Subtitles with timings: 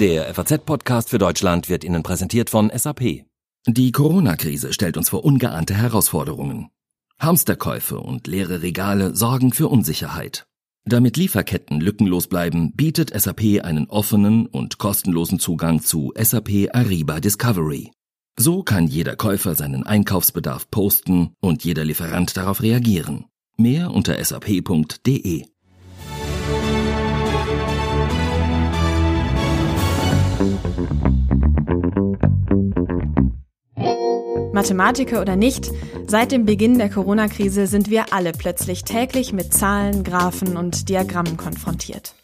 [0.00, 3.24] Der FAZ-Podcast für Deutschland wird Ihnen präsentiert von SAP.
[3.66, 6.68] Die Corona-Krise stellt uns vor ungeahnte Herausforderungen.
[7.18, 10.44] Hamsterkäufe und leere Regale sorgen für Unsicherheit.
[10.84, 17.90] Damit Lieferketten lückenlos bleiben, bietet SAP einen offenen und kostenlosen Zugang zu SAP Ariba Discovery.
[18.38, 23.24] So kann jeder Käufer seinen Einkaufsbedarf posten und jeder Lieferant darauf reagieren.
[23.56, 25.46] Mehr unter sap.de.
[34.52, 35.70] Mathematiker oder nicht,
[36.06, 41.36] seit dem Beginn der Corona-Krise sind wir alle plötzlich täglich mit Zahlen, Graphen und Diagrammen
[41.36, 42.14] konfrontiert.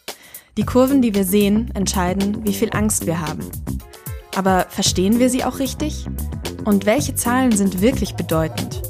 [0.56, 3.40] Die Kurven, die wir sehen, entscheiden, wie viel Angst wir haben.
[4.34, 6.06] Aber verstehen wir sie auch richtig?
[6.64, 8.82] Und welche Zahlen sind wirklich bedeutend?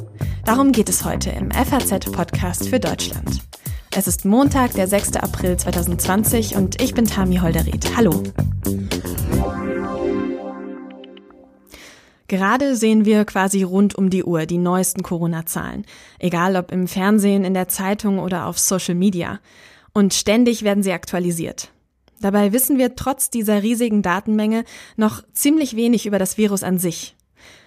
[0.45, 3.41] Darum geht es heute im FAZ-Podcast für Deutschland.
[3.95, 5.17] Es ist Montag, der 6.
[5.17, 7.97] April 2020 und ich bin Tami Holderried.
[7.97, 8.23] Hallo.
[12.33, 15.85] Gerade sehen wir quasi rund um die Uhr die neuesten Corona-Zahlen,
[16.19, 19.39] egal ob im Fernsehen, in der Zeitung oder auf Social Media.
[19.93, 21.73] Und ständig werden sie aktualisiert.
[22.23, 24.65] Dabei wissen wir trotz dieser riesigen Datenmenge
[24.97, 27.17] noch ziemlich wenig über das Virus an sich.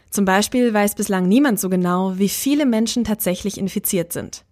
[0.09, 4.45] Zum Beispiel weiß bislang niemand so genau, wie viele Menschen tatsächlich infiziert sind.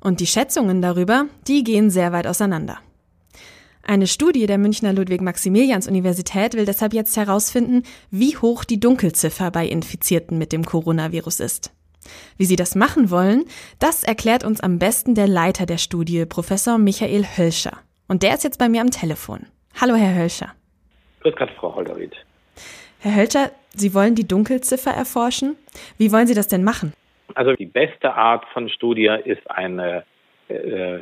[0.00, 2.80] Und die Schätzungen darüber, die gehen sehr weit auseinander.
[3.84, 10.38] Eine Studie der Münchner Ludwig-Maximilians-Universität will deshalb jetzt herausfinden, wie hoch die Dunkelziffer bei Infizierten
[10.38, 11.72] mit dem Coronavirus ist.
[12.36, 13.44] Wie sie das machen wollen,
[13.80, 17.78] das erklärt uns am besten der Leiter der Studie, Professor Michael Hölscher.
[18.06, 19.46] Und der ist jetzt bei mir am Telefon.
[19.80, 20.52] Hallo, Herr Hölscher.
[21.20, 22.14] Grüß Gott, Frau Holderried.
[23.00, 25.56] Herr Hölscher, Sie wollen die Dunkelziffer erforschen.
[25.98, 26.92] Wie wollen Sie das denn machen?
[27.34, 30.04] Also die beste Art von Studie ist eine
[30.52, 31.00] äh,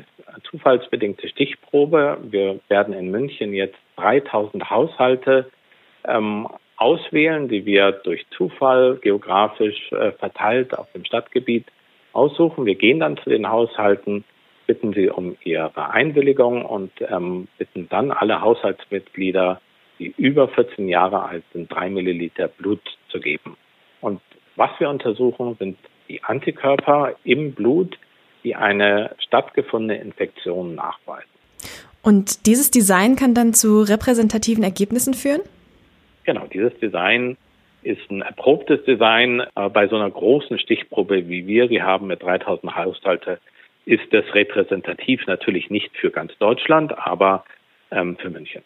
[0.51, 2.19] zufallsbedingte Stichprobe.
[2.23, 5.51] Wir werden in München jetzt 3000 Haushalte
[6.05, 11.67] ähm, auswählen, die wir durch Zufall geografisch äh, verteilt auf dem Stadtgebiet
[12.13, 12.65] aussuchen.
[12.67, 14.25] Wir gehen dann zu den Haushalten,
[14.67, 19.61] bitten sie um ihre Einwilligung und ähm, bitten dann alle Haushaltsmitglieder,
[19.99, 23.57] die über 14 Jahre alt sind, drei Milliliter Blut zu geben.
[24.01, 24.21] Und
[24.57, 25.77] was wir untersuchen, sind
[26.09, 27.99] die Antikörper im Blut,
[28.43, 31.31] die eine stattgefundene Infektion nachweisen.
[32.03, 35.43] Und dieses Design kann dann zu repräsentativen Ergebnissen führen?
[36.25, 37.37] Genau, dieses Design
[37.83, 39.43] ist ein erprobtes Design.
[39.55, 43.39] bei so einer großen Stichprobe, wie wir sie haben mit 3000 Haushalte,
[43.87, 47.45] ist das repräsentativ natürlich nicht für ganz Deutschland, aber
[47.91, 48.63] ähm, für München.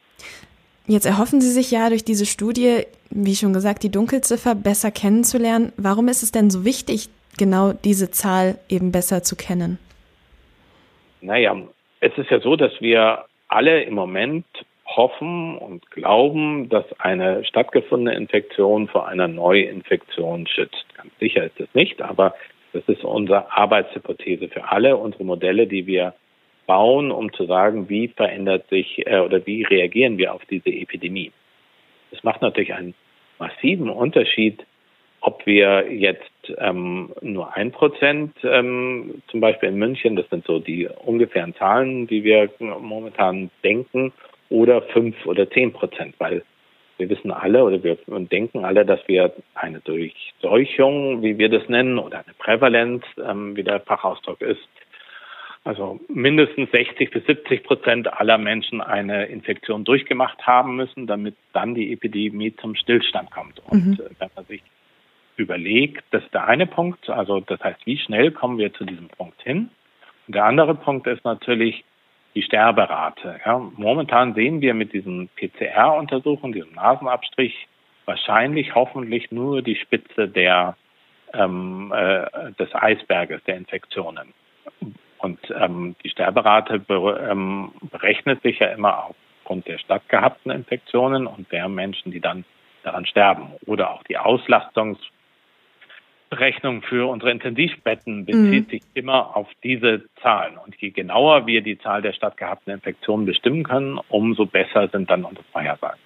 [0.86, 5.72] Jetzt erhoffen Sie sich ja durch diese Studie, wie schon gesagt, die Dunkelziffer besser kennenzulernen.
[5.76, 7.08] Warum ist es denn so wichtig,
[7.38, 9.78] genau diese Zahl eben besser zu kennen?
[11.24, 11.56] Naja,
[12.00, 14.44] es ist ja so, dass wir alle im Moment
[14.84, 20.84] hoffen und glauben, dass eine stattgefundene Infektion vor einer Neuinfektion schützt.
[20.94, 22.34] Ganz sicher ist es nicht, aber
[22.74, 26.14] das ist unsere Arbeitshypothese für alle unsere Modelle, die wir
[26.66, 31.32] bauen, um zu sagen, wie verändert sich äh, oder wie reagieren wir auf diese Epidemie.
[32.10, 32.94] Es macht natürlich einen
[33.38, 34.66] massiven Unterschied,
[35.24, 40.58] ob wir jetzt ähm, nur ein Prozent ähm, zum Beispiel in München, das sind so
[40.58, 44.12] die ungefähren Zahlen, die wir momentan denken,
[44.50, 46.42] oder fünf oder zehn Prozent, weil
[46.98, 51.98] wir wissen alle oder wir denken alle, dass wir eine Durchseuchung, wie wir das nennen,
[51.98, 54.68] oder eine Prävalenz, ähm, wie der Fachausdruck ist,
[55.64, 61.74] also mindestens 60 bis 70 Prozent aller Menschen eine Infektion durchgemacht haben müssen, damit dann
[61.74, 63.62] die Epidemie zum Stillstand kommt.
[63.70, 63.92] Und mhm.
[63.94, 64.62] Äh, wenn man sich
[65.36, 67.08] überlegt, das ist der eine Punkt.
[67.08, 69.70] Also das heißt, wie schnell kommen wir zu diesem Punkt hin?
[70.26, 71.84] Und der andere Punkt ist natürlich
[72.34, 73.40] die Sterberate.
[73.44, 77.68] Ja, momentan sehen wir mit diesen PCR-Untersuchungen, diesem Nasenabstrich,
[78.06, 80.76] wahrscheinlich hoffentlich nur die Spitze der,
[81.32, 84.34] ähm, äh, des Eisberges der Infektionen.
[85.18, 89.10] Und ähm, die Sterberate be ähm, berechnet sich ja immer
[89.40, 92.44] aufgrund der stattgehabten Infektionen und der Menschen, die dann
[92.82, 93.52] daran sterben.
[93.66, 94.98] Oder auch die Auslastungs-
[96.40, 98.70] Rechnung für unsere Intensivbetten bezieht mhm.
[98.70, 100.58] sich immer auf diese Zahlen.
[100.58, 105.24] Und je genauer wir die Zahl der stattgehabten Infektionen bestimmen können, umso besser sind dann
[105.24, 105.98] unsere Vorhersagen.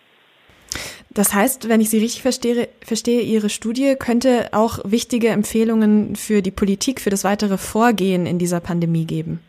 [1.10, 6.42] Das heißt, wenn ich Sie richtig verstehe, verstehe, Ihre Studie könnte auch wichtige Empfehlungen für
[6.42, 9.40] die Politik, für das weitere Vorgehen in dieser Pandemie geben.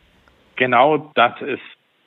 [0.56, 1.62] Genau das ist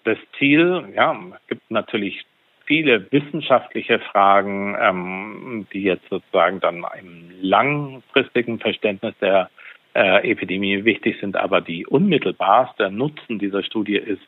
[0.05, 0.93] das Ziel.
[0.95, 2.25] Ja, es gibt natürlich
[2.73, 9.51] viele wissenschaftliche Fragen, ähm, die jetzt sozusagen dann im langfristigen Verständnis der
[9.95, 14.23] äh, Epidemie wichtig sind, aber die unmittelbarste Nutzen dieser Studie ist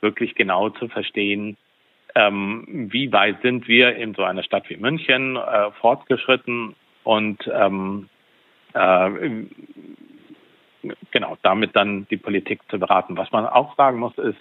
[0.00, 1.56] wirklich genau zu verstehen,
[2.16, 6.74] ähm, wie weit sind wir in so einer Stadt wie München äh, fortgeschritten
[7.04, 8.08] und ähm,
[8.72, 9.10] äh,
[11.12, 13.16] genau damit dann die Politik zu beraten.
[13.16, 14.40] Was man auch sagen muss, ist,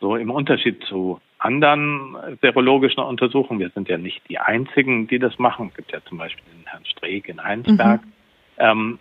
[0.00, 5.38] so im Unterschied zu anderen serologischen Untersuchungen, wir sind ja nicht die einzigen, die das
[5.38, 5.68] machen.
[5.68, 8.02] Es gibt ja zum Beispiel den Herrn Streeck in Heinsberg.
[8.04, 8.12] Mhm.
[8.58, 8.98] Ähm,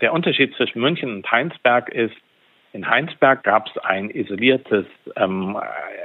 [0.00, 2.16] der Unterschied zwischen München und Heinsberg ist,
[2.72, 4.86] in Heinsberg gab es ein isoliertes
[5.16, 5.58] ähm,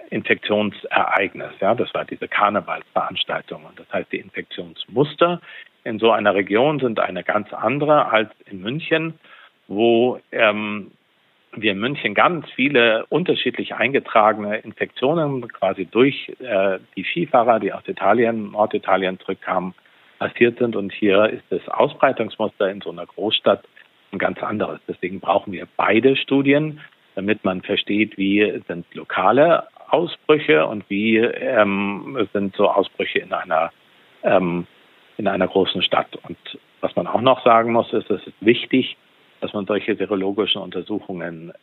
[0.10, 1.52] Infektionsereignis.
[1.62, 3.64] Ja, das war diese Karnevalsveranstaltung.
[3.64, 5.42] Und das heißt, die Infektionsmuster
[5.86, 9.14] in so einer Region sind eine ganz andere als in München,
[9.68, 10.92] wo ähm,
[11.56, 17.88] wir in München ganz viele unterschiedlich eingetragene Infektionen quasi durch äh, die Skifahrer, die aus
[17.88, 19.74] Italien, Norditalien zurückkamen,
[20.20, 20.76] passiert sind.
[20.76, 23.64] Und hier ist das Ausbreitungsmuster in so einer Großstadt
[24.12, 24.80] ein ganz anderes.
[24.88, 26.80] Deswegen brauchen wir beide Studien,
[27.16, 33.72] damit man versteht, wie sind lokale Ausbrüche und wie ähm, sind so Ausbrüche in einer
[34.24, 34.68] ähm,
[35.18, 36.16] in einer großen Stadt.
[36.28, 36.38] Und
[36.82, 38.98] was man auch noch sagen muss, ist, es ist wichtig,
[39.42, 41.54] dass man solche serologischen Untersuchungen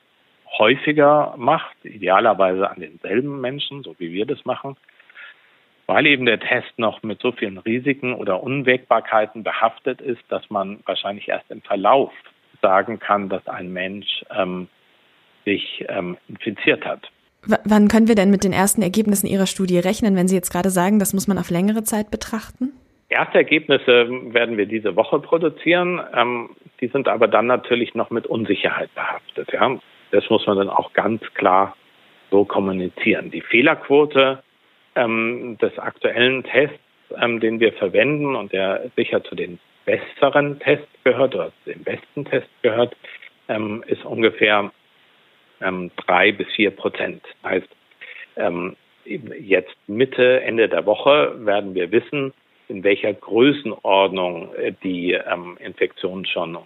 [0.58, 4.76] häufiger macht, idealerweise an denselben Menschen, so wie wir das machen,
[5.86, 10.80] weil eben der Test noch mit so vielen Risiken oder Unwägbarkeiten behaftet ist, dass man
[10.86, 12.12] wahrscheinlich erst im Verlauf
[12.62, 14.68] sagen kann, dass ein Mensch ähm,
[15.44, 17.10] sich ähm, infiziert hat.
[17.46, 20.50] W wann können wir denn mit den ersten Ergebnissen Ihrer Studie rechnen, wenn Sie jetzt
[20.50, 22.72] gerade sagen, das muss man auf längere Zeit betrachten?
[23.14, 26.02] Erste Ergebnisse werden wir diese Woche produzieren.
[26.16, 26.50] Ähm,
[26.80, 29.52] die sind aber dann natürlich noch mit Unsicherheit behaftet.
[29.52, 29.78] Ja?
[30.10, 31.76] Das muss man dann auch ganz klar
[32.32, 33.30] so kommunizieren.
[33.30, 34.42] Die Fehlerquote
[34.96, 36.80] ähm, des aktuellen Tests,
[37.16, 41.84] ähm, den wir verwenden und der sicher zu den besseren Tests gehört oder zu den
[41.84, 42.96] besten Tests gehört,
[43.46, 44.72] ähm, ist ungefähr
[45.60, 47.22] ähm, drei bis vier Prozent.
[47.44, 47.68] Heißt,
[48.34, 48.74] ähm,
[49.04, 52.32] jetzt Mitte, Ende der Woche werden wir wissen,
[52.68, 56.58] in welcher Größenordnung äh, die ähm, Infektionen schon,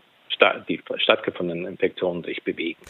[0.68, 2.80] die stattgefundenen Infektionen sich bewegen.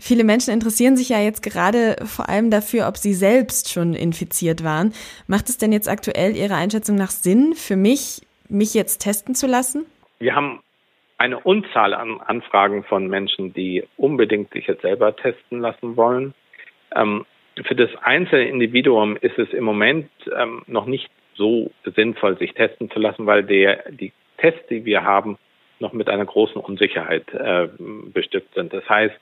[0.00, 4.62] Viele Menschen interessieren sich ja jetzt gerade vor allem dafür, ob sie selbst schon infiziert
[4.62, 4.92] waren.
[5.26, 9.46] Macht es denn jetzt aktuell Ihrer Einschätzung nach Sinn für mich, mich jetzt testen zu
[9.46, 9.86] lassen?
[10.20, 10.60] Wir haben
[11.18, 16.32] eine Unzahl an Anfragen von Menschen, die unbedingt sich jetzt selber testen lassen wollen.
[16.94, 17.26] Ähm,
[17.64, 22.90] für das einzelne Individuum ist es im Moment ähm, noch nicht so sinnvoll, sich testen
[22.90, 25.38] zu lassen, weil der, die Tests, die wir haben,
[25.80, 27.68] noch mit einer großen Unsicherheit äh,
[28.12, 28.72] bestückt sind.
[28.74, 29.14] Das heißt,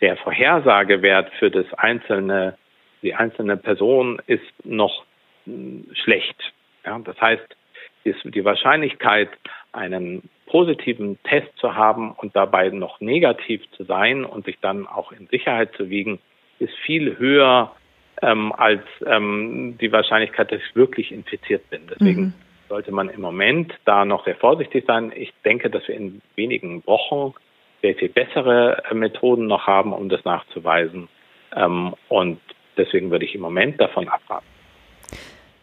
[0.00, 2.56] der Vorhersagewert für das einzelne,
[3.02, 5.04] die einzelne Person ist noch
[5.44, 6.52] mh, hm, schlecht.
[6.84, 7.56] Ja, das heißt,
[8.04, 9.28] ist die Wahrscheinlichkeit,
[9.72, 15.12] einen positiven Test zu haben und dabei noch negativ zu sein und sich dann auch
[15.12, 16.18] in Sicherheit zu wiegen,
[16.58, 17.76] ist viel höher
[18.22, 21.82] ähm, als ähm, die Wahrscheinlichkeit, dass ich wirklich infiziert bin.
[21.90, 22.32] Deswegen mhm.
[22.68, 25.12] sollte man im Moment da noch sehr vorsichtig sein.
[25.14, 27.34] Ich denke, dass wir in wenigen Wochen
[27.82, 31.08] sehr viel bessere äh, Methoden noch haben, um das nachzuweisen.
[31.54, 32.40] Ähm, und
[32.76, 34.46] deswegen würde ich im Moment davon abraten.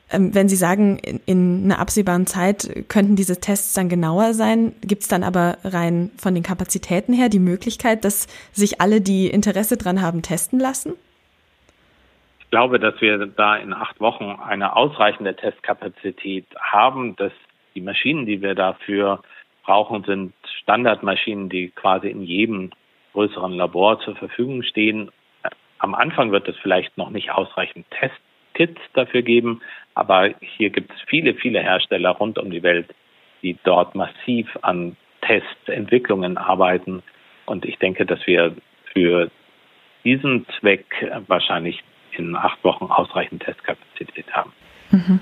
[0.10, 4.74] Ähm, wenn Sie sagen, in, in einer absehbaren Zeit könnten diese Tests dann genauer sein,
[4.82, 9.28] gibt es dann aber rein von den Kapazitäten her die Möglichkeit, dass sich alle, die
[9.28, 10.94] Interesse dran haben, testen lassen?
[12.48, 17.34] Ich glaube, dass wir da in acht Wochen eine ausreichende Testkapazität haben, dass
[17.76, 19.22] die Maschinen, die wir dafür
[19.66, 22.72] brauchen, sind Standardmaschinen, die quasi in jedem
[23.12, 25.12] größeren Labor zur Verfügung stehen.
[25.80, 29.62] Am Anfang wird es vielleicht noch nicht ausreichend Testkits dafür geben,
[29.94, 32.96] aber hier gibt es viele, viele Hersteller rund um die Welt,
[33.42, 37.04] die dort massiv an Testentwicklungen arbeiten.
[37.46, 38.56] Und ich denke, dass wir
[38.94, 39.30] für
[40.06, 40.86] diesen Zweck
[41.28, 41.84] wahrscheinlich
[42.20, 44.52] in acht Wochen ausreichend Testkapazität haben.
[44.92, 45.20] Mhm.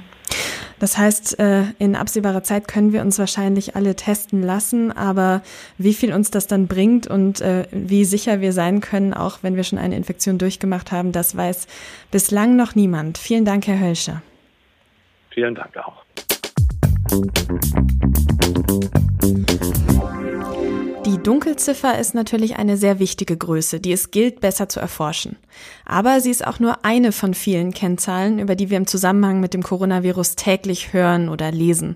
[0.80, 5.42] Das heißt, äh, in absehbarer Zeit können wir uns wahrscheinlich alle testen lassen, aber
[5.78, 9.56] wie viel uns das dann bringt und äh, wie sicher wir sein können, auch wenn
[9.56, 11.68] wir schon eine Infektion durchgemacht haben, das weiß
[12.12, 13.18] bislang noch niemand.
[13.18, 14.22] Vielen Dank, Herr Hölscher.
[15.30, 16.04] Vielen Dank auch.
[21.16, 25.38] Die Dunkelziffer ist natürlich eine sehr wichtige Größe, die es gilt, besser zu erforschen.
[25.86, 29.54] Aber sie ist auch nur eine von vielen Kennzahlen, über die wir im Zusammenhang mit
[29.54, 31.96] dem Coronavirus täglich hören oder lesen.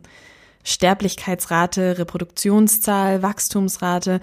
[0.63, 4.21] Sterblichkeitsrate, Reproduktionszahl, Wachstumsrate.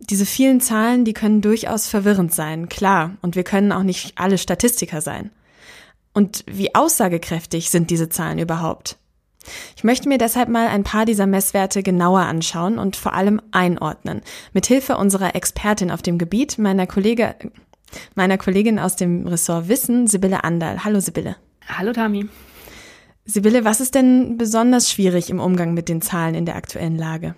[0.00, 4.36] Diese vielen Zahlen, die können durchaus verwirrend sein, klar, und wir können auch nicht alle
[4.36, 5.30] Statistiker sein.
[6.12, 8.98] Und wie aussagekräftig sind diese Zahlen überhaupt?
[9.76, 14.22] Ich möchte mir deshalb mal ein paar dieser Messwerte genauer anschauen und vor allem einordnen.
[14.52, 17.34] Mithilfe unserer Expertin auf dem Gebiet, meiner Kollege,
[18.14, 20.84] meiner Kollegin aus dem Ressort Wissen, Sibylle Andal.
[20.84, 21.36] Hallo Sibylle.
[21.68, 22.28] Hallo Tami.
[23.24, 27.34] Sibylle, was ist denn besonders schwierig im Umgang mit den Zahlen in der aktuellen Lage?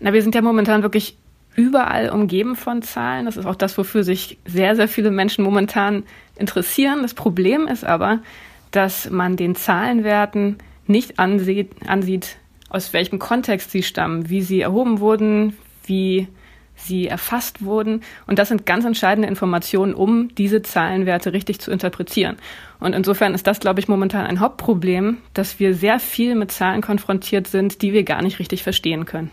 [0.00, 1.16] Na, wir sind ja momentan wirklich
[1.54, 3.26] überall umgeben von Zahlen.
[3.26, 6.02] Das ist auch das, wofür sich sehr, sehr viele Menschen momentan
[6.36, 7.02] interessieren.
[7.02, 8.20] Das Problem ist aber,
[8.74, 12.36] dass man den Zahlenwerten nicht ansieht, ansieht
[12.68, 16.26] aus welchem Kontext sie stammen, wie sie erhoben wurden, wie
[16.74, 18.02] sie erfasst wurden.
[18.26, 22.36] Und das sind ganz entscheidende Informationen, um diese Zahlenwerte richtig zu interpretieren.
[22.80, 26.82] Und insofern ist das, glaube ich, momentan ein Hauptproblem, dass wir sehr viel mit Zahlen
[26.82, 29.30] konfrontiert sind, die wir gar nicht richtig verstehen können.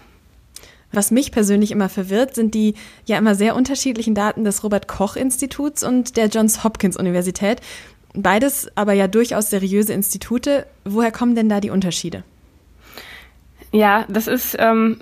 [0.94, 5.16] Was mich persönlich immer verwirrt, sind die ja immer sehr unterschiedlichen Daten des Robert Koch
[5.16, 7.62] Instituts und der Johns Hopkins Universität.
[8.14, 10.66] Beides aber ja durchaus seriöse Institute.
[10.84, 12.24] Woher kommen denn da die Unterschiede?
[13.72, 15.00] Ja, das ist ähm,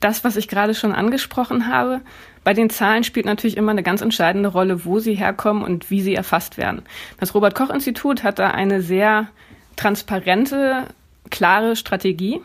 [0.00, 2.00] das, was ich gerade schon angesprochen habe.
[2.44, 6.02] Bei den Zahlen spielt natürlich immer eine ganz entscheidende Rolle, wo sie herkommen und wie
[6.02, 6.82] sie erfasst werden.
[7.18, 9.28] Das Robert Koch Institut hat da eine sehr
[9.76, 10.86] transparente,
[11.30, 12.40] klare Strategie.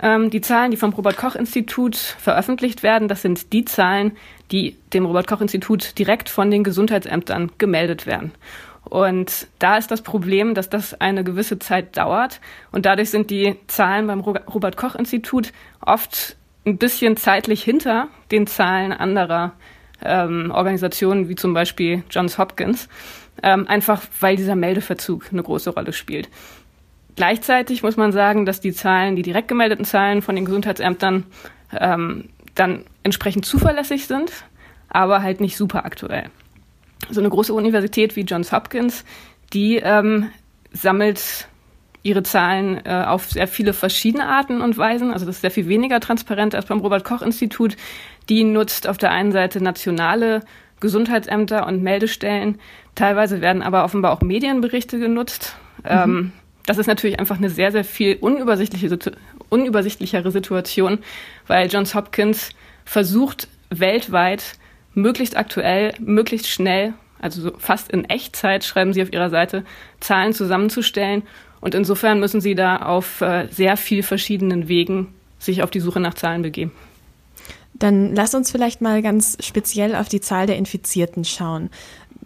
[0.00, 4.12] Ähm, die Zahlen, die vom Robert Koch Institut veröffentlicht werden, das sind die Zahlen,
[4.52, 8.32] die dem Robert Koch Institut direkt von den Gesundheitsämtern gemeldet werden.
[8.88, 12.40] Und da ist das Problem, dass das eine gewisse Zeit dauert.
[12.70, 18.46] Und dadurch sind die Zahlen beim Robert Koch Institut oft ein bisschen zeitlich hinter den
[18.46, 19.52] Zahlen anderer
[20.04, 22.88] ähm, Organisationen, wie zum Beispiel Johns Hopkins,
[23.42, 26.28] ähm, einfach weil dieser Meldeverzug eine große Rolle spielt.
[27.16, 31.24] Gleichzeitig muss man sagen, dass die Zahlen, die direkt gemeldeten Zahlen von den Gesundheitsämtern
[31.72, 34.30] ähm, dann entsprechend zuverlässig sind,
[34.88, 36.30] aber halt nicht super aktuell.
[37.10, 39.04] So eine große Universität wie Johns Hopkins,
[39.52, 40.30] die ähm,
[40.72, 41.48] sammelt
[42.02, 45.12] ihre Zahlen äh, auf sehr viele verschiedene Arten und Weisen.
[45.12, 47.76] Also das ist sehr viel weniger transparent als beim Robert Koch Institut.
[48.28, 50.42] Die nutzt auf der einen Seite nationale
[50.80, 52.58] Gesundheitsämter und Meldestellen.
[52.94, 55.56] Teilweise werden aber offenbar auch Medienberichte genutzt.
[55.78, 55.90] Mhm.
[55.90, 56.32] Ähm,
[56.66, 58.98] das ist natürlich einfach eine sehr, sehr viel unübersichtliche,
[59.48, 60.98] unübersichtlichere Situation,
[61.46, 62.50] weil Johns Hopkins
[62.84, 64.54] versucht weltweit
[64.96, 69.64] möglichst aktuell, möglichst schnell, also so fast in Echtzeit, schreiben sie auf ihrer Seite,
[70.00, 71.22] Zahlen zusammenzustellen
[71.60, 76.00] und insofern müssen sie da auf äh, sehr viel verschiedenen Wegen sich auf die Suche
[76.00, 76.72] nach Zahlen begeben.
[77.74, 81.68] Dann lass uns vielleicht mal ganz speziell auf die Zahl der Infizierten schauen.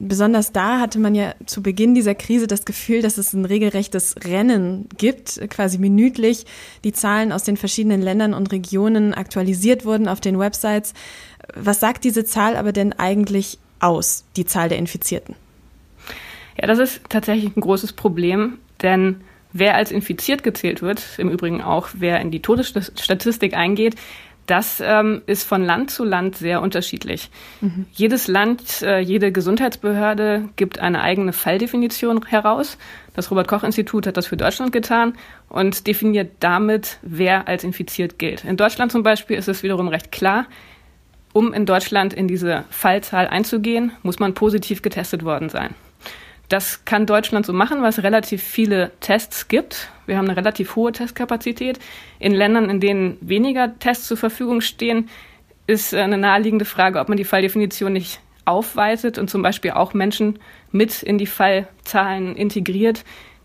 [0.03, 4.17] Besonders da hatte man ja zu Beginn dieser Krise das Gefühl, dass es ein regelrechtes
[4.25, 6.47] Rennen gibt, quasi minütlich
[6.85, 10.95] die Zahlen aus den verschiedenen Ländern und Regionen aktualisiert wurden auf den Websites.
[11.55, 15.35] Was sagt diese Zahl aber denn eigentlich aus, die Zahl der Infizierten?
[16.59, 19.21] Ja, das ist tatsächlich ein großes Problem, denn
[19.53, 23.97] wer als infiziert gezählt wird, im Übrigen auch wer in die Todesstatistik eingeht,
[24.51, 27.31] das ähm, ist von Land zu Land sehr unterschiedlich.
[27.61, 27.87] Mhm.
[27.93, 32.77] Jedes Land, äh, jede Gesundheitsbehörde gibt eine eigene Falldefinition heraus.
[33.15, 35.15] Das Robert Koch Institut hat das für Deutschland getan
[35.49, 38.45] und definiert damit, wer als infiziert gilt.
[38.45, 40.47] In Deutschland zum Beispiel ist es wiederum recht klar,
[41.33, 45.75] um in Deutschland in diese Fallzahl einzugehen, muss man positiv getestet worden sein.
[46.49, 49.91] Das kann Deutschland so machen, weil es relativ viele Tests gibt.
[50.11, 51.79] Wir haben eine relativ hohe Testkapazität.
[52.19, 55.09] In Ländern, in denen weniger Tests zur Verfügung stehen,
[55.69, 60.41] ist eine naheliegende Frage, ob man die Falldefinition nicht aufweitet und zum Beispiel auch Menschen
[60.73, 63.05] mit in die Fallzahlen integriert,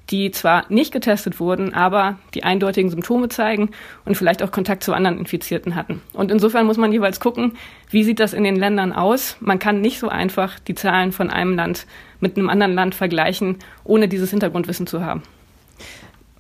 [0.10, 3.70] die zwar nicht getestet wurden, aber die eindeutigen Symptome zeigen
[4.04, 6.02] und vielleicht auch Kontakt zu anderen Infizierten hatten.
[6.14, 7.52] Und insofern muss man jeweils gucken,
[7.92, 9.38] wie sieht das in den Ländern aus.
[9.40, 11.86] Man kann nicht so einfach die Zahlen von einem Land
[12.20, 15.22] mit einem anderen Land vergleichen, ohne dieses Hintergrundwissen zu haben.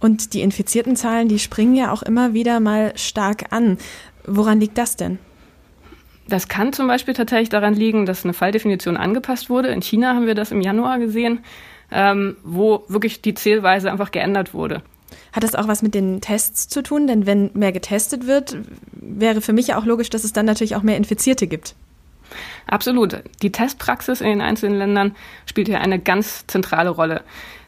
[0.05, 3.77] Und die infizierten Zahlen, die springen ja auch immer wieder mal stark an.
[4.25, 5.19] Woran liegt das denn?
[6.27, 9.69] Das kann zum Beispiel tatsächlich daran liegen, dass eine Falldefinition angepasst wurde.
[9.69, 11.39] In China haben wir das im Januar gesehen
[11.91, 14.81] ähm, wo wirklich die Zählweise einfach geändert wurde.
[15.33, 17.07] Hat das auch was mit den Tests zu tun?
[17.07, 18.57] Denn wenn mehr getestet wird,
[18.91, 21.75] wäre für mich ja auch logisch, dass es dann natürlich auch mehr Infizierte gibt.
[22.67, 23.21] Absolut.
[23.41, 27.21] Die Testpraxis in den einzelnen Ländern spielt hier eine ganz zentrale Rolle.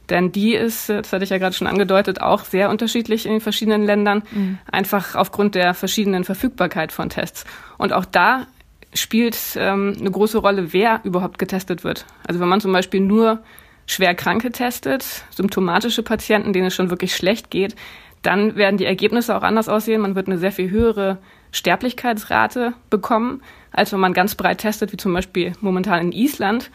[0.10, 3.42] Denn die ist, das hatte ich ja gerade schon angedeutet, auch sehr unterschiedlich in den
[3.42, 4.58] verschiedenen Ländern, mhm.
[4.72, 7.46] einfach aufgrund der verschiedenen Verfügbarkeit von Tests.
[7.78, 8.48] Und auch da
[8.94, 12.06] spielt ähm, eine große Rolle, wer überhaupt getestet wird.
[12.26, 13.40] Also wenn man zum Beispiel nur
[13.86, 17.76] schwer Kranke testet, symptomatische Patienten, denen es schon wirklich schlecht geht,
[18.22, 20.02] dann werden die Ergebnisse auch anders aussehen.
[20.02, 21.20] Man wird eine sehr viel höhere
[21.52, 26.72] Sterblichkeitsrate bekommen, als wenn man ganz breit testet, wie zum Beispiel momentan in Island,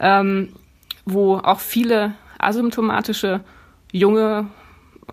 [0.00, 0.52] ähm,
[1.04, 3.40] wo auch viele asymptomatische
[3.92, 4.46] junge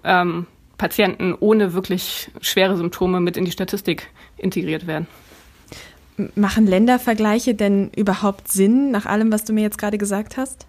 [0.04, 5.08] ähm, Patienten ohne wirklich schwere Symptome mit in die Statistik integriert werden.
[6.36, 10.68] Machen Ländervergleiche denn überhaupt Sinn, nach allem, was du mir jetzt gerade gesagt hast?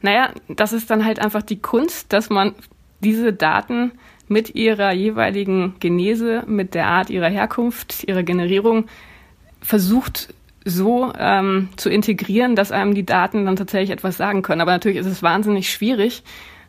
[0.00, 2.54] Naja, das ist dann halt einfach die Kunst, dass man
[3.00, 3.92] diese Daten
[4.28, 8.86] mit ihrer jeweiligen Genese, mit der Art ihrer Herkunft, ihrer Generierung
[9.60, 14.60] versucht so ähm, zu integrieren, dass einem die Daten dann tatsächlich etwas sagen können.
[14.60, 16.22] Aber natürlich ist es wahnsinnig schwierig,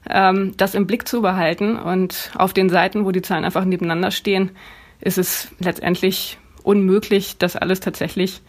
[0.09, 1.77] ähm, das im Blick zu behalten.
[1.77, 4.51] Und auf den Seiten, wo die Zahlen einfach nebeneinander stehen,
[5.00, 8.41] ist es letztendlich unmöglich, das alles tatsächlich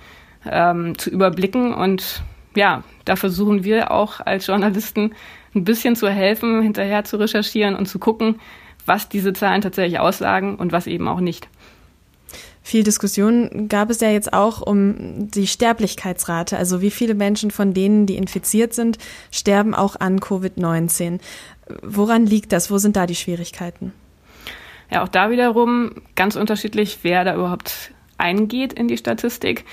[0.50, 1.74] ähm, zu überblicken.
[1.74, 2.22] Und
[2.54, 5.14] ja, da versuchen wir auch als Journalisten
[5.54, 8.40] ein bisschen zu helfen, hinterher zu recherchieren und zu gucken,
[8.86, 11.48] was diese Zahlen tatsächlich aussagen und was eben auch nicht.
[12.66, 17.74] Viel Diskussion gab es ja jetzt auch um die Sterblichkeitsrate, also wie viele Menschen von
[17.74, 18.96] denen, die infiziert sind,
[19.30, 21.20] sterben auch an Covid-19.
[21.82, 22.70] Woran liegt das?
[22.70, 23.92] Wo sind da die Schwierigkeiten?
[24.90, 29.66] Ja, auch da wiederum ganz unterschiedlich, wer da überhaupt eingeht in die Statistik.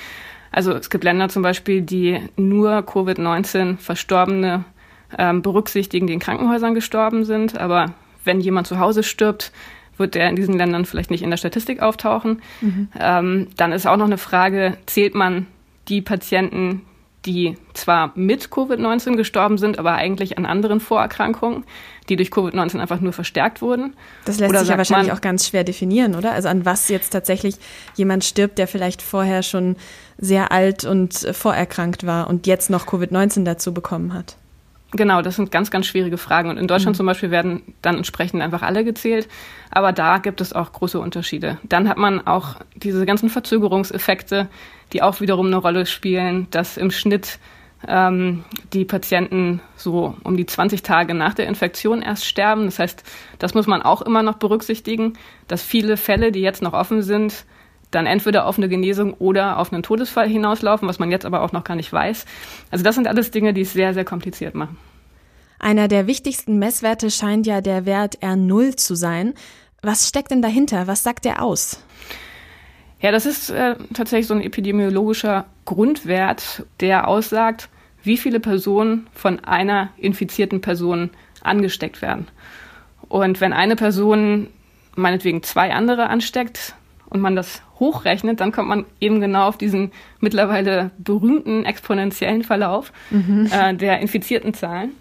[0.52, 4.66] Also es gibt Länder zum Beispiel, die nur Covid-19 Verstorbene
[5.18, 7.58] ähm, berücksichtigen, die in Krankenhäusern gestorben sind.
[7.58, 7.94] Aber
[8.26, 9.54] wenn jemand zu Hause stirbt,
[10.02, 12.42] wird der in diesen Ländern vielleicht nicht in der Statistik auftauchen.
[12.60, 12.90] Mhm.
[13.00, 15.48] Ähm, dann ist auch noch eine Frage, zählt man
[15.88, 16.82] die Patienten,
[17.26, 21.66] die zwar mit Covid-19 gestorben sind, aber eigentlich an anderen Vorerkrankungen,
[22.10, 23.94] die durch Covid-19 einfach nur verstärkt wurden.
[24.26, 26.32] Das lässt oder sich ja wahrscheinlich man, auch ganz schwer definieren, oder?
[26.32, 27.56] Also an was jetzt tatsächlich
[27.96, 29.76] jemand stirbt, der vielleicht vorher schon
[30.18, 34.36] sehr alt und vorerkrankt war und jetzt noch Covid-19 dazu bekommen hat.
[34.94, 36.50] Genau, das sind ganz, ganz schwierige Fragen.
[36.50, 36.98] Und in Deutschland mhm.
[36.98, 39.30] zum Beispiel werden dann entsprechend einfach alle gezählt.
[39.70, 41.60] Aber da gibt es auch große Unterschiede.
[41.64, 44.50] Dann hat man auch diese ganzen Verzögerungseffekte,
[44.92, 47.40] die auch wiederum eine Rolle spielen, dass im Schnitt
[47.88, 48.44] ähm,
[48.74, 52.66] die Patienten so um die 20 Tage nach der Infektion erst sterben.
[52.66, 53.04] Das heißt,
[53.40, 55.14] das muss man auch immer noch berücksichtigen,
[55.48, 57.46] dass viele Fälle, die jetzt noch offen sind,
[57.92, 61.52] dann entweder auf eine Genesung oder auf einen Todesfall hinauslaufen, was man jetzt aber auch
[61.52, 62.26] noch gar nicht weiß.
[62.72, 64.78] Also das sind alles Dinge, die es sehr, sehr kompliziert machen.
[65.60, 69.34] Einer der wichtigsten Messwerte scheint ja der Wert R0 zu sein.
[69.84, 70.88] Was steckt denn dahinter?
[70.88, 71.84] Was sagt der aus?
[73.00, 77.70] Ja, das ist äh, tatsächlich so ein epidemiologischer Grundwert, der aussagt,
[78.04, 81.10] wie viele Personen von einer infizierten Person
[81.42, 82.28] angesteckt werden.
[83.08, 84.48] Und wenn eine Person
[84.96, 86.76] meinetwegen zwei andere ansteckt
[87.10, 89.92] und man das hochrechnet, dann kommt man eben genau auf diesen
[90.22, 93.50] mittlerweile berühmten exponentiellen Verlauf mhm.
[93.52, 94.92] äh, der infizierten Zahlen.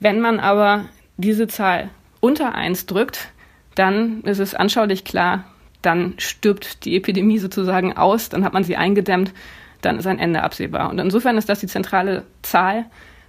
[0.00, 3.28] Wenn man aber diese Zahl unter eins drückt,
[3.76, 5.44] dann ist es anschaulich klar,
[5.82, 9.32] dann stirbt die Epidemie sozusagen aus, dann hat man sie eingedämmt,
[9.80, 10.90] dann ist ein Ende absehbar.
[10.90, 12.86] Und insofern ist das die zentrale Zahl,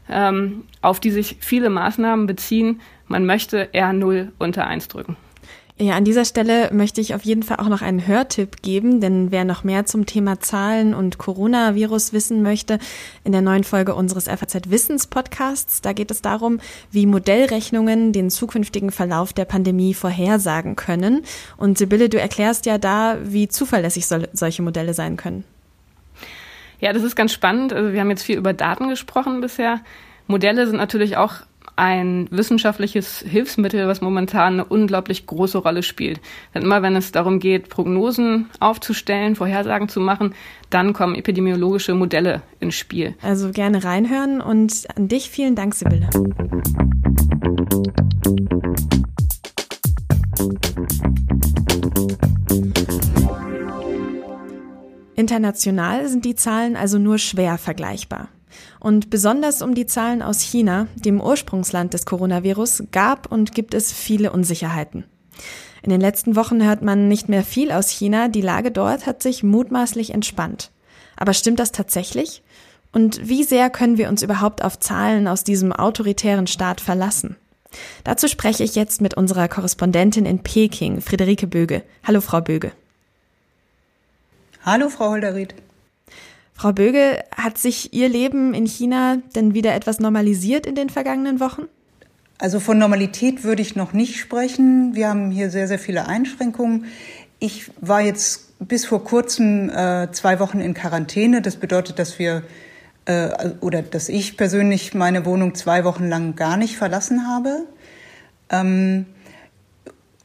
[0.10, 2.82] ähm, auf die sich viele Maßnahmen beziehen.
[3.08, 5.18] Man möchte R0 unter eins drücken.
[5.80, 9.32] Ja, an dieser Stelle möchte ich auf jeden Fall auch noch einen Hörtipp geben, denn
[9.32, 12.78] wer noch mehr zum Thema Zahlen und Coronavirus wissen möchte,
[13.24, 16.60] in der neuen Folge unseres FAZ Wissens Podcasts, da geht es darum,
[16.92, 21.24] wie Modellrechnungen den zukünftigen Verlauf der Pandemie vorhersagen können.
[21.58, 25.44] Und Sibylle, du erklärst ja da, wie zuverlässig solche Modelle sein können.
[26.80, 27.74] Ja, das ist ganz spannend.
[27.74, 29.82] Also wir haben jetzt viel über Daten gesprochen bisher.
[30.28, 31.38] Modelle sind natürlich auch
[31.76, 36.22] ein wissenschaftliches Hilfsmittel, was momentan eine unglaublich große Rolle spielt.
[36.54, 40.36] Denn immer wenn es darum geht, Prognosen aufzustellen, Vorhersagen zu machen,
[40.70, 43.16] dann kommen epidemiologische Modelle ins Spiel.
[43.22, 46.10] Also gerne reinhören und an dich vielen Dank, Sibylle.
[55.16, 58.30] International sind die Zahlen also nur schwer vergleichbar.
[58.84, 63.94] Und besonders um die Zahlen aus China, dem Ursprungsland des Coronavirus, gab und gibt es
[63.94, 65.06] viele Unsicherheiten.
[65.84, 69.24] In den letzten Wochen hört man nicht mehr viel aus China, die Lage dort hat
[69.24, 70.70] sich mutmaßlich entspannt.
[71.16, 72.44] Aber stimmt das tatsächlich?
[72.92, 77.38] Und wie sehr können wir uns überhaupt auf Zahlen aus diesem autoritären Staat verlassen?
[78.04, 81.84] Dazu spreche ich jetzt mit unserer Korrespondentin in Peking, Friederike Böge.
[82.04, 82.74] Hallo, Frau Böge.
[84.66, 85.56] Hallo, Frau Holderried.
[86.54, 91.40] Frau Böge, hat sich Ihr Leben in China denn wieder etwas normalisiert in den vergangenen
[91.40, 91.64] Wochen?
[92.38, 94.96] Also von Normalität würde ich noch nicht sprechen.
[94.96, 96.86] Wir haben hier sehr, sehr viele Einschränkungen.
[97.40, 101.42] Ich war jetzt bis vor kurzem äh, zwei Wochen in Quarantäne.
[101.42, 102.44] Das bedeutet, dass wir
[103.06, 107.66] äh, oder dass ich persönlich meine Wohnung zwei Wochen lang gar nicht verlassen habe.
[108.50, 109.06] Ähm,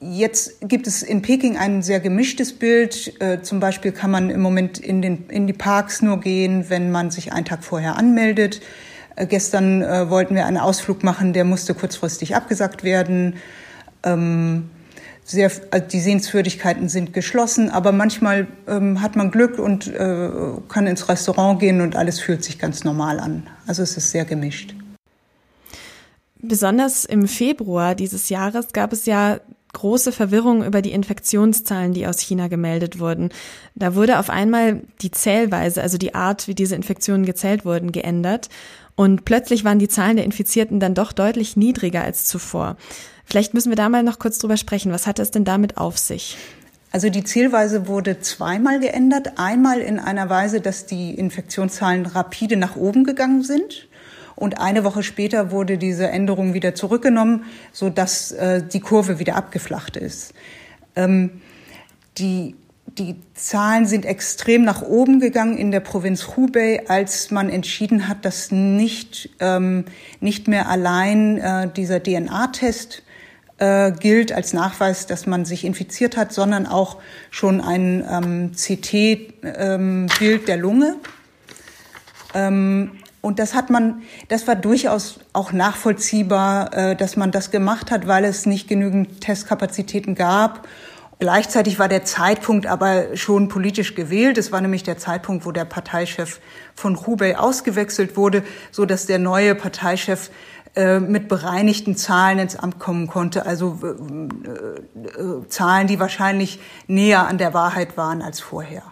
[0.01, 3.21] Jetzt gibt es in Peking ein sehr gemischtes Bild.
[3.21, 6.93] Äh, zum Beispiel kann man im Moment in, den, in die Parks nur gehen, wenn
[6.93, 8.61] man sich einen Tag vorher anmeldet.
[9.17, 13.37] Äh, gestern äh, wollten wir einen Ausflug machen, der musste kurzfristig abgesagt werden.
[14.05, 14.71] Ähm,
[15.25, 19.93] sehr, also die Sehenswürdigkeiten sind geschlossen, aber manchmal ähm, hat man Glück und
[20.69, 23.47] kann ins Restaurant gehen und alles fühlt sich ganz normal an.
[23.67, 24.75] Also es ist sehr gemischt.
[26.41, 29.41] Besonders im Februar dieses Jahres gab es ja
[29.73, 33.31] große Verwirrung über die Infektionszahlen, die aus China gemeldet wurden.
[33.75, 38.49] Da wurde auf einmal die Zählweise, also die Art, wie diese Infektionen gezählt wurden, geändert.
[38.97, 42.77] Und plötzlich waren die Zahlen der Infizierten dann doch deutlich niedriger als zuvor.
[43.25, 44.91] Vielleicht müssen wir da mal noch kurz drüber sprechen.
[44.91, 46.37] Was hat es denn damit auf sich?
[46.91, 49.33] Also die Zielweise wurde zweimal geändert.
[49.37, 53.88] Einmal in einer Weise, dass die Infektionszahlen rapide nach oben gegangen sind.
[54.39, 59.35] Und eine Woche später wurde diese Änderung wieder zurückgenommen, so dass äh, die Kurve wieder
[59.35, 60.33] abgeflacht ist.
[60.95, 61.41] Ähm,
[62.19, 62.55] die,
[62.87, 68.25] die Zahlen sind extrem nach oben gegangen in der Provinz Hubei, als man entschieden hat,
[68.25, 69.87] dass nicht, ähm,
[70.21, 73.03] nicht mehr allein äh, dieser DNA-Test
[73.59, 76.99] äh, gilt als Nachweis, dass man sich infiziert hat, sondern auch
[77.31, 80.07] schon ein ähm, CT-Bild ähm,
[80.47, 80.95] der Lunge.
[82.35, 87.91] Ähm, und das hat man, das war durchaus auch nachvollziehbar, äh, dass man das gemacht
[87.91, 90.67] hat, weil es nicht genügend Testkapazitäten gab.
[91.21, 94.39] Gleichzeitig war der Zeitpunkt aber schon politisch gewählt.
[94.39, 96.41] Es war nämlich der Zeitpunkt, wo der Parteichef
[96.77, 100.31] von Hubei ausgewechselt wurde, so dass der neue Parteichef
[100.77, 103.47] äh, mit bereinigten Zahlen ins Amt kommen konnte.
[103.47, 108.85] Also äh, Zahlen, die wahrscheinlich näher an der Wahrheit waren als vorher.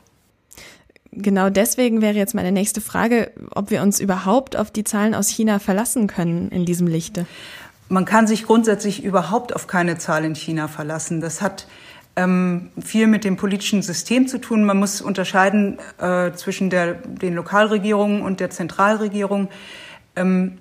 [1.18, 5.28] Genau deswegen wäre jetzt meine nächste Frage, ob wir uns überhaupt auf die Zahlen aus
[5.28, 7.26] China verlassen können in diesem Lichte.
[7.88, 11.22] Man kann sich grundsätzlich überhaupt auf keine Zahl in China verlassen.
[11.22, 11.66] Das hat
[12.16, 14.64] ähm, viel mit dem politischen System zu tun.
[14.64, 19.48] Man muss unterscheiden äh, zwischen der, den Lokalregierungen und der Zentralregierung.
[20.16, 20.58] Ähm,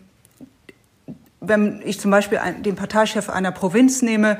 [1.41, 4.38] wenn ich zum Beispiel den Parteichef einer Provinz nehme,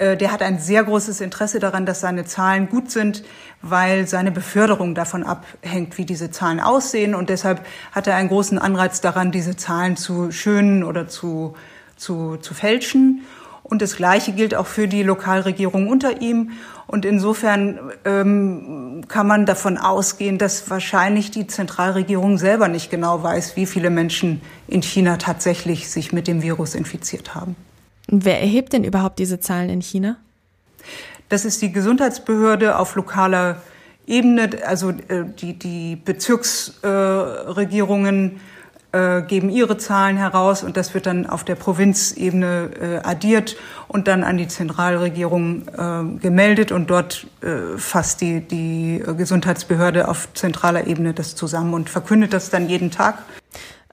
[0.00, 3.22] der hat ein sehr großes Interesse daran, dass seine Zahlen gut sind,
[3.60, 7.14] weil seine Beförderung davon abhängt, wie diese Zahlen aussehen.
[7.14, 11.54] Und deshalb hat er einen großen Anreiz daran, diese Zahlen zu schönen oder zu,
[11.96, 13.22] zu, zu fälschen.
[13.62, 16.52] Und das Gleiche gilt auch für die Lokalregierung unter ihm.
[16.86, 23.54] Und insofern ähm, kann man davon ausgehen, dass wahrscheinlich die Zentralregierung selber nicht genau weiß,
[23.54, 27.54] wie viele Menschen in China tatsächlich sich mit dem Virus infiziert haben.
[28.12, 30.16] Wer erhebt denn überhaupt diese Zahlen in China?
[31.28, 33.62] Das ist die Gesundheitsbehörde auf lokaler
[34.04, 38.40] Ebene, also äh, die, die Bezirksregierungen
[38.90, 44.08] äh, geben ihre Zahlen heraus und das wird dann auf der Provinzebene äh, addiert und
[44.08, 45.66] dann an die Zentralregierung
[46.20, 47.28] gemeldet und dort
[47.76, 53.18] fasst die, die Gesundheitsbehörde auf zentraler Ebene das zusammen und verkündet das dann jeden Tag.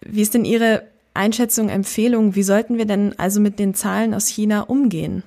[0.02, 0.84] Wie ist denn Ihre
[1.18, 5.24] Einschätzung, Empfehlung, wie sollten wir denn also mit den Zahlen aus China umgehen?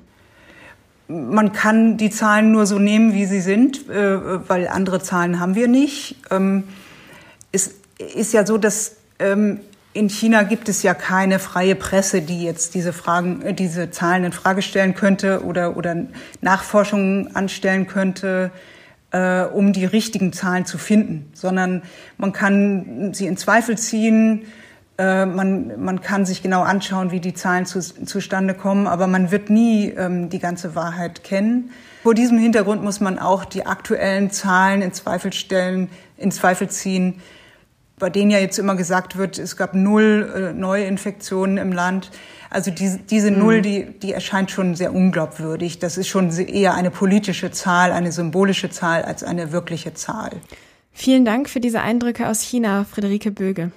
[1.09, 5.57] Man kann die Zahlen nur so nehmen, wie sie sind, äh, weil andere Zahlen haben
[5.57, 6.17] wir nicht.
[6.31, 6.65] Ähm,
[7.53, 7.75] es
[8.15, 9.61] ist ja so, dass ähm,
[9.93, 14.25] in China gibt es ja keine freie Presse, die jetzt diese Fragen, äh, diese Zahlen
[14.25, 15.97] in Frage stellen könnte oder, oder
[16.41, 18.53] Nachforschungen anstellen könnte,
[19.11, 21.83] äh, um die richtigen Zahlen zu finden, sondern
[22.19, 24.43] man kann sie in Zweifel ziehen,
[25.01, 29.31] äh, man, man kann sich genau anschauen, wie die Zahlen zu, zustande kommen, aber man
[29.31, 31.71] wird nie ähm, die ganze Wahrheit kennen.
[32.03, 37.23] Vor diesem Hintergrund muss man auch die aktuellen Zahlen in Zweifel stellen, in Zweifel ziehen,
[37.99, 42.11] bei denen ja jetzt immer gesagt wird, es gab null äh, neue Infektionen im Land.
[42.51, 43.63] Also diese, diese Null, mhm.
[43.63, 45.79] die, die erscheint schon sehr unglaubwürdig.
[45.79, 50.33] Das ist schon eher eine politische Zahl, eine symbolische Zahl als eine wirkliche Zahl.
[50.93, 53.73] Vielen Dank für diese Eindrücke aus China, Friederike Böge.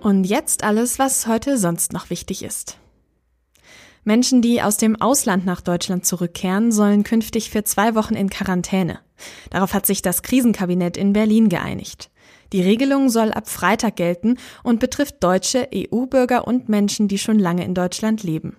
[0.00, 2.78] Und jetzt alles, was heute sonst noch wichtig ist.
[4.04, 9.00] Menschen, die aus dem Ausland nach Deutschland zurückkehren, sollen künftig für zwei Wochen in Quarantäne.
[9.50, 12.10] Darauf hat sich das Krisenkabinett in Berlin geeinigt.
[12.52, 17.64] Die Regelung soll ab Freitag gelten und betrifft Deutsche, EU-Bürger und Menschen, die schon lange
[17.64, 18.56] in Deutschland leben.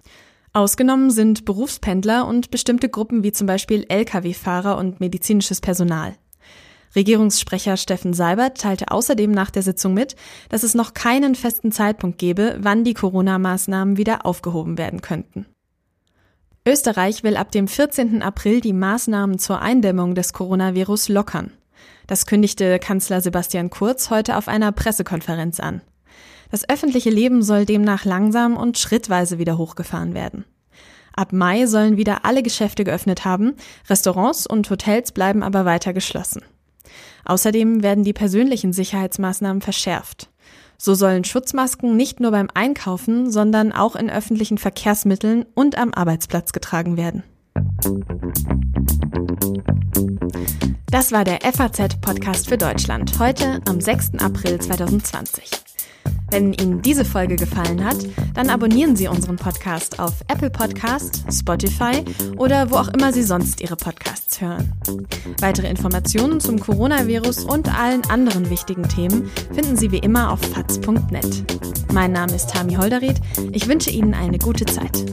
[0.54, 6.16] Ausgenommen sind Berufspendler und bestimmte Gruppen wie zum Beispiel Lkw-Fahrer und medizinisches Personal.
[6.96, 10.16] Regierungssprecher Steffen Seibert teilte außerdem nach der Sitzung mit,
[10.50, 15.46] dass es noch keinen festen Zeitpunkt gebe, wann die Corona-Maßnahmen wieder aufgehoben werden könnten.
[16.68, 18.24] Österreich will ab dem 14.
[18.24, 21.52] April die Maßnahmen zur Eindämmung des Coronavirus lockern.
[22.08, 25.82] Das kündigte Kanzler Sebastian Kurz heute auf einer Pressekonferenz an.
[26.50, 30.46] Das öffentliche Leben soll demnach langsam und schrittweise wieder hochgefahren werden.
[31.14, 33.56] Ab Mai sollen wieder alle Geschäfte geöffnet haben,
[33.90, 36.42] Restaurants und Hotels bleiben aber weiter geschlossen.
[37.26, 40.30] Außerdem werden die persönlichen Sicherheitsmaßnahmen verschärft.
[40.78, 46.52] So sollen Schutzmasken nicht nur beim Einkaufen, sondern auch in öffentlichen Verkehrsmitteln und am Arbeitsplatz
[46.52, 47.24] getragen werden.
[50.92, 54.14] Das war der FAZ-Podcast für Deutschland, heute am 6.
[54.20, 55.50] April 2020.
[56.32, 57.98] Wenn Ihnen diese Folge gefallen hat,
[58.34, 62.04] dann abonnieren Sie unseren Podcast auf Apple Podcast, Spotify
[62.38, 64.74] oder wo auch immer Sie sonst Ihre Podcasts hören.
[65.40, 71.44] Weitere Informationen zum Coronavirus und allen anderen wichtigen Themen finden Sie wie immer auf faz.net.
[71.94, 73.22] Mein Name ist Tami Holderried.
[73.52, 75.06] Ich wünsche Ihnen eine gute Zeit.